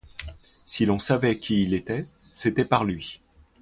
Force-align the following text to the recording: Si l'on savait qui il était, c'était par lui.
Si 0.65 0.87
l'on 0.87 0.97
savait 0.97 1.37
qui 1.37 1.61
il 1.61 1.75
était, 1.75 2.07
c'était 2.33 2.65
par 2.65 2.85
lui. 2.85 3.21